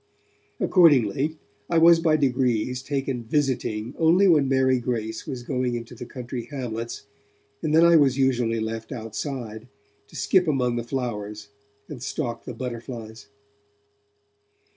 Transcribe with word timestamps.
Accordingly, 0.59 1.37
I 1.69 1.77
was 1.77 1.99
by 1.99 2.17
degrees 2.17 2.81
taken 2.81 3.23
'visiting' 3.23 3.93
only 3.99 4.27
when 4.27 4.49
Mary 4.49 4.79
Grace 4.79 5.27
was 5.27 5.43
going 5.43 5.75
into 5.75 5.93
the 5.93 6.07
country 6.07 6.45
hamlets, 6.45 7.03
and 7.61 7.71
then 7.75 7.85
I 7.85 7.97
was 7.97 8.17
usually 8.17 8.59
left 8.59 8.91
outside, 8.91 9.67
to 10.07 10.15
skip 10.15 10.47
among 10.47 10.75
the 10.75 10.83
flowers 10.83 11.49
and 11.87 12.01
stalk 12.01 12.45
the 12.45 12.53
butterflies. 12.55 13.27